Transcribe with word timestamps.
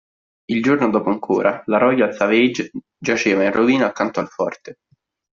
Il 0.45 0.63
giorno 0.63 0.89
dopo 0.89 1.11
ancora, 1.11 1.61
la 1.67 1.77
"Royal 1.77 2.11
Savage" 2.11 2.71
giaceva 2.97 3.43
in 3.43 3.51
rovina 3.53 3.85
accanto 3.85 4.19
al 4.19 4.29
forte. 4.29 4.79